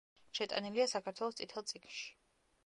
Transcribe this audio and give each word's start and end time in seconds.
შეტანილია 0.37 0.87
„საქართველოს 0.93 1.39
წითელ 1.41 1.67
წიგნში“. 1.73 2.11